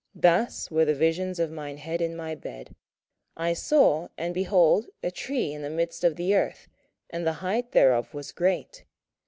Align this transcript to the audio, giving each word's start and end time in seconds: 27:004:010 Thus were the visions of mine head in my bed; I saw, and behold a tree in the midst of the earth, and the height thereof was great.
27:004:010 0.15 0.21
Thus 0.23 0.71
were 0.71 0.85
the 0.85 0.95
visions 0.95 1.37
of 1.39 1.51
mine 1.51 1.77
head 1.77 2.01
in 2.01 2.15
my 2.15 2.33
bed; 2.33 2.73
I 3.37 3.53
saw, 3.53 4.07
and 4.17 4.33
behold 4.33 4.87
a 5.03 5.11
tree 5.11 5.53
in 5.53 5.61
the 5.61 5.69
midst 5.69 6.03
of 6.03 6.15
the 6.15 6.33
earth, 6.33 6.67
and 7.11 7.23
the 7.27 7.33
height 7.45 7.71
thereof 7.71 8.11
was 8.11 8.31
great. 8.31 8.83